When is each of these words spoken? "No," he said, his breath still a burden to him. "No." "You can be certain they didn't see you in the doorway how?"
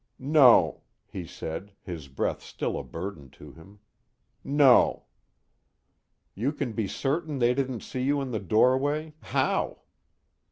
"No," 0.17 0.81
he 1.05 1.27
said, 1.27 1.73
his 1.83 2.07
breath 2.07 2.41
still 2.41 2.75
a 2.79 2.83
burden 2.83 3.29
to 3.37 3.51
him. 3.51 3.77
"No." 4.43 5.03
"You 6.33 6.51
can 6.53 6.73
be 6.73 6.87
certain 6.87 7.37
they 7.37 7.53
didn't 7.53 7.81
see 7.81 8.01
you 8.01 8.19
in 8.19 8.31
the 8.31 8.39
doorway 8.39 9.13
how?" 9.21 9.81